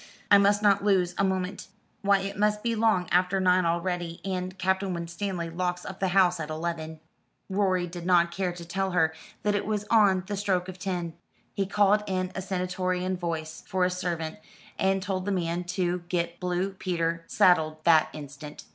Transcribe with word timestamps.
I 0.31 0.39
must 0.39 0.63
not 0.63 0.83
lose 0.83 1.13
a 1.19 1.23
moment. 1.23 1.67
Why 2.01 2.21
it 2.21 2.35
must 2.35 2.63
be 2.63 2.73
long 2.73 3.07
after 3.11 3.39
nine 3.39 3.65
already, 3.67 4.19
and 4.25 4.57
Captain 4.57 4.95
Winstanley 4.95 5.51
locks 5.51 5.85
up 5.85 5.99
the 5.99 6.07
house 6.07 6.39
at 6.39 6.49
eleven." 6.49 6.99
Rorie 7.51 7.85
did 7.85 8.03
not 8.03 8.31
care 8.31 8.51
to 8.51 8.65
tell 8.65 8.93
her 8.93 9.13
that 9.43 9.53
it 9.53 9.63
was 9.67 9.85
on 9.91 10.23
the 10.25 10.35
stroke 10.35 10.67
of 10.67 10.79
ten. 10.79 11.13
He 11.53 11.67
called 11.67 12.03
in 12.07 12.31
a 12.33 12.41
stentorian 12.41 13.15
voice 13.15 13.63
for 13.67 13.85
a 13.85 13.91
servant, 13.91 14.39
and 14.79 15.03
told 15.03 15.25
the 15.25 15.31
man 15.31 15.65
to 15.65 15.99
get 16.09 16.39
Blue 16.39 16.71
Peter 16.71 17.23
saddled 17.27 17.77
that 17.83 18.09
instant. 18.11 18.63